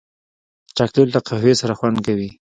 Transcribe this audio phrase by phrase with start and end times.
[0.77, 2.29] چاکلېټ له قهوې سره خوند کوي.